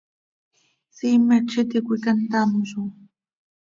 [0.95, 2.81] ¿Siimet z iti cöica ntamzo?